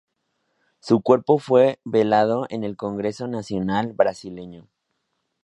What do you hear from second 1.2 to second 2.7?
fue velado en